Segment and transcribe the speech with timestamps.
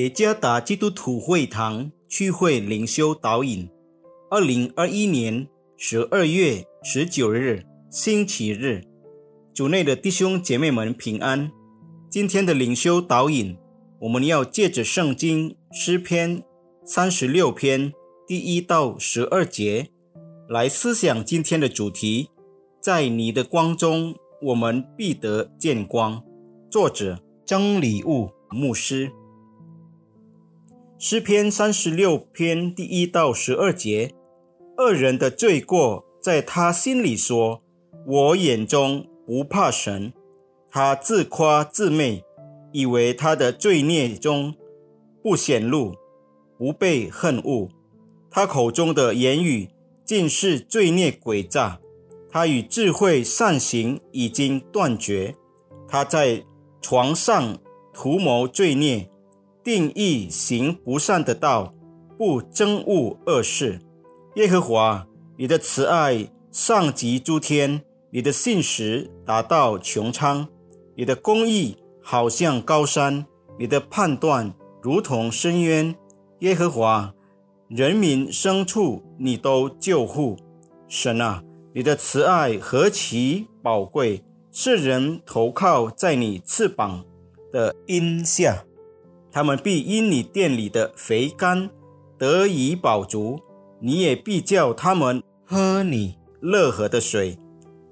[0.00, 3.68] 耶加达基督徒会堂聚会灵修导引，
[4.30, 5.46] 二零二一年
[5.76, 8.82] 十二月十九日星期日，
[9.52, 11.52] 主内的弟兄姐妹们平安。
[12.08, 13.58] 今天的灵修导引，
[14.00, 16.42] 我们要借着圣经诗篇
[16.82, 17.92] 三十六篇
[18.26, 19.90] 第一到十二节
[20.48, 22.30] 来思想今天的主题：
[22.80, 26.24] 在你的光中，我们必得见光。
[26.70, 29.12] 作者曾礼物牧师。
[31.02, 34.12] 诗篇三十六篇第一到十二节，
[34.76, 37.62] 恶人的罪过在他心里说
[38.06, 40.12] ：“我眼中不怕神。”
[40.68, 42.22] 他自夸自媚，
[42.70, 44.54] 以为他的罪孽中
[45.22, 45.94] 不显露，
[46.58, 47.70] 不被恨恶。
[48.30, 49.70] 他口中的言语
[50.04, 51.80] 尽是罪孽诡诈，
[52.30, 55.34] 他与智慧善行已经断绝。
[55.88, 56.44] 他在
[56.82, 57.56] 床上
[57.94, 59.08] 图谋罪孽。
[59.70, 61.72] 定义行不善的道，
[62.18, 63.78] 不憎恶恶事。
[64.34, 70.48] 耶和华，你的慈爱上及诸天，你的信实达到穹苍，
[70.96, 73.24] 你的公义好像高山，
[73.60, 75.94] 你的判断如同深渊。
[76.40, 77.14] 耶和华，
[77.68, 80.36] 人民牲畜你都救护。
[80.88, 84.24] 神啊，你的慈爱何其宝贵！
[84.50, 87.04] 世人投靠在你翅膀
[87.52, 88.64] 的荫下。
[89.32, 91.70] 他们必因你店里的肥甘
[92.18, 93.40] 得以饱足，
[93.80, 97.38] 你也必叫他们喝你乐河的水，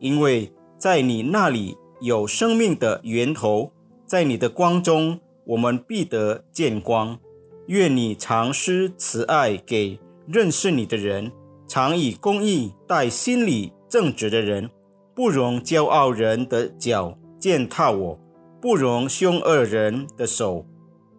[0.00, 3.72] 因为在你那里有生命的源头，
[4.06, 7.18] 在你的光中，我们必得见光。
[7.66, 11.30] 愿你常施慈爱给认识你的人，
[11.66, 14.70] 常以公义待心里正直的人，
[15.14, 18.18] 不容骄傲人的脚践踏我，
[18.60, 20.64] 不容凶恶人的手。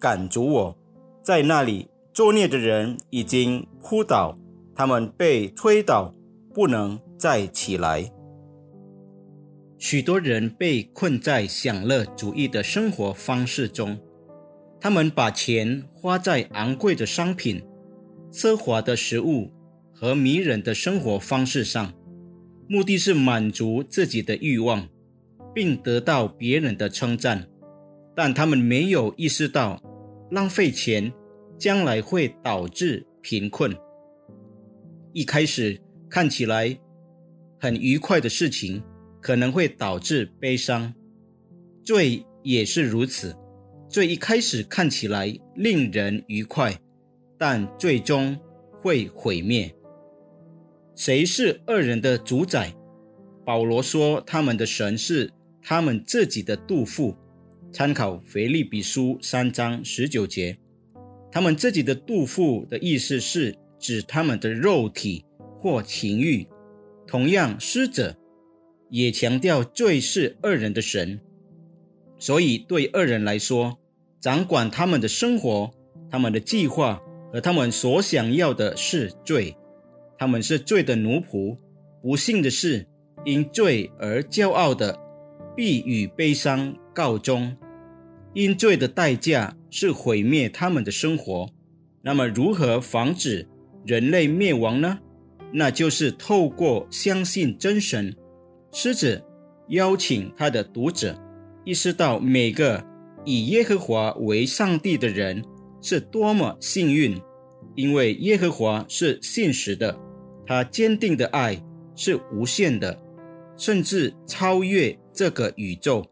[0.00, 0.78] 赶逐我，
[1.22, 4.38] 在那里作孽的人已经扑倒，
[4.74, 6.14] 他们被推倒，
[6.54, 8.10] 不能再起来。
[9.78, 13.98] 许多人被困在享乐主义的生活方式中，
[14.80, 17.62] 他们把钱花在昂贵的商品、
[18.32, 19.50] 奢华的食物
[19.94, 21.92] 和迷人的生活方式上，
[22.68, 24.88] 目的是满足自己的欲望，
[25.54, 27.46] 并得到别人的称赞，
[28.14, 29.82] 但他们没有意识到。
[30.30, 31.12] 浪费钱，
[31.58, 33.76] 将来会导致贫困。
[35.12, 36.78] 一开始看起来
[37.58, 38.82] 很愉快的事情，
[39.20, 40.94] 可能会导致悲伤。
[41.82, 43.36] 罪也是如此，
[43.88, 46.78] 罪一开始看起来令人愉快，
[47.36, 48.38] 但最终
[48.72, 49.74] 会毁灭。
[50.94, 52.72] 谁是恶人的主宰？
[53.44, 57.16] 保罗说，他们的神是他们自己的杜甫。
[57.72, 60.58] 参考腓利比书三章十九节，
[61.30, 65.24] 他们自己的杜甫的意思是指他们的肉体
[65.56, 66.46] 或情欲。
[67.06, 68.16] 同样，师者
[68.88, 71.20] 也强调罪是恶人的神，
[72.18, 73.78] 所以对恶人来说，
[74.20, 75.72] 掌管他们的生活、
[76.10, 77.00] 他们的计划
[77.32, 79.56] 和他们所想要的是罪。
[80.18, 81.56] 他们是罪的奴仆。
[82.02, 82.86] 不幸的是，
[83.24, 84.98] 因罪而骄傲的，
[85.56, 86.74] 必与悲伤。
[87.00, 87.56] 告终，
[88.34, 91.48] 因罪的代价是毁灭他们的生活。
[92.02, 93.48] 那么，如何防止
[93.86, 94.98] 人类灭亡呢？
[95.50, 98.14] 那就是透过相信真神。
[98.70, 99.24] 狮子
[99.68, 101.18] 邀请他的读者
[101.64, 102.84] 意识到，每个
[103.24, 105.42] 以耶和华为上帝的人
[105.80, 107.18] 是多么幸运，
[107.76, 109.98] 因为耶和华是信实的，
[110.44, 111.58] 他坚定的爱
[111.96, 113.00] 是无限的，
[113.56, 116.06] 甚至超越这个宇宙。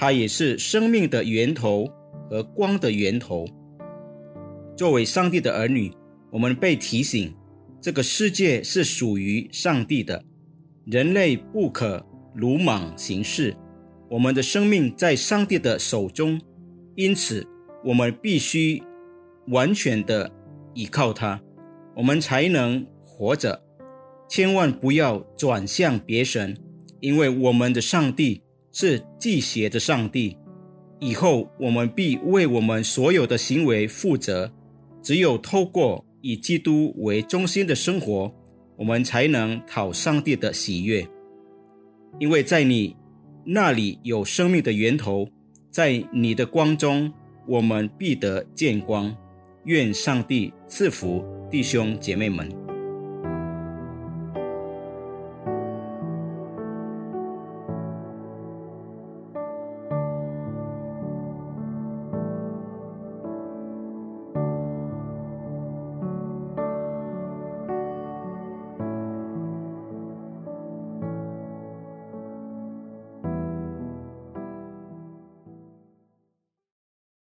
[0.00, 1.86] 它也是生命的源头
[2.30, 3.46] 和光的源头。
[4.74, 5.92] 作为上帝的儿女，
[6.30, 7.30] 我们被提醒，
[7.82, 10.24] 这个世界是属于上帝的，
[10.86, 12.02] 人类不可
[12.34, 13.54] 鲁莽行事。
[14.08, 16.40] 我们的生命在上帝的手中，
[16.94, 17.46] 因此
[17.84, 18.82] 我们必须
[19.48, 20.32] 完全的
[20.72, 21.42] 依靠他，
[21.94, 23.62] 我们才能活着。
[24.30, 26.56] 千万不要转向别神，
[27.00, 28.40] 因为我们的上帝。
[28.72, 30.36] 是祭邪的上帝，
[30.98, 34.52] 以后我们必为我们所有的行为负责。
[35.02, 38.34] 只有透过以基督为中心的生活，
[38.76, 41.06] 我们才能讨上帝的喜悦。
[42.18, 42.96] 因为在你
[43.44, 45.28] 那里有生命的源头，
[45.70, 47.12] 在你的光中，
[47.46, 49.16] 我们必得见光。
[49.64, 52.69] 愿上帝赐福弟兄姐妹们。